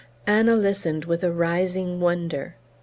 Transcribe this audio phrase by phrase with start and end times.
[0.25, 2.55] Anna listened with a rising wonder.